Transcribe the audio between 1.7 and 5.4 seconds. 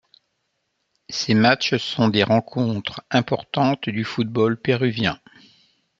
sont des rencontres importantes du football péruvien.